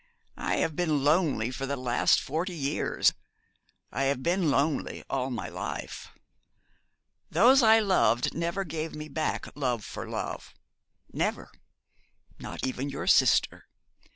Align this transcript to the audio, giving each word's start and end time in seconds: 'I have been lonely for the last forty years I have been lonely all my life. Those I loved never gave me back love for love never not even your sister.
'I 0.35 0.55
have 0.55 0.75
been 0.75 1.03
lonely 1.03 1.51
for 1.51 1.67
the 1.67 1.75
last 1.77 2.19
forty 2.19 2.55
years 2.55 3.13
I 3.91 4.05
have 4.05 4.23
been 4.23 4.49
lonely 4.49 5.03
all 5.11 5.29
my 5.29 5.47
life. 5.47 6.07
Those 7.29 7.61
I 7.61 7.77
loved 7.81 8.33
never 8.33 8.63
gave 8.63 8.95
me 8.95 9.09
back 9.09 9.45
love 9.55 9.85
for 9.85 10.09
love 10.09 10.55
never 11.13 11.51
not 12.39 12.65
even 12.65 12.89
your 12.89 13.05
sister. 13.05 13.67